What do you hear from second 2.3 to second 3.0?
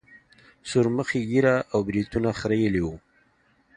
خرييلي وو.